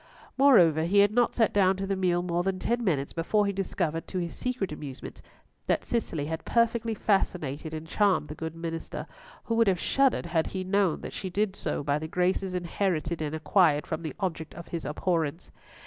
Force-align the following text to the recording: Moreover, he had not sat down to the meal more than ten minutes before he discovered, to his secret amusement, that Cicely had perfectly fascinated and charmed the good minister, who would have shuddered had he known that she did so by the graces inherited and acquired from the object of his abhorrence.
Moreover, 0.35 0.81
he 0.85 0.97
had 0.97 1.11
not 1.11 1.35
sat 1.35 1.53
down 1.53 1.75
to 1.77 1.85
the 1.85 1.95
meal 1.95 2.23
more 2.23 2.41
than 2.41 2.57
ten 2.57 2.83
minutes 2.83 3.13
before 3.13 3.45
he 3.45 3.53
discovered, 3.53 4.07
to 4.07 4.17
his 4.17 4.33
secret 4.33 4.71
amusement, 4.71 5.21
that 5.67 5.85
Cicely 5.85 6.25
had 6.25 6.43
perfectly 6.43 6.95
fascinated 6.95 7.71
and 7.75 7.87
charmed 7.87 8.27
the 8.29 8.33
good 8.33 8.55
minister, 8.55 9.05
who 9.43 9.53
would 9.53 9.67
have 9.67 9.79
shuddered 9.79 10.25
had 10.25 10.47
he 10.47 10.63
known 10.63 11.01
that 11.01 11.13
she 11.13 11.29
did 11.29 11.55
so 11.55 11.83
by 11.83 11.99
the 11.99 12.07
graces 12.07 12.55
inherited 12.55 13.21
and 13.21 13.35
acquired 13.35 13.85
from 13.85 14.01
the 14.01 14.15
object 14.19 14.55
of 14.55 14.69
his 14.69 14.85
abhorrence. 14.87 15.51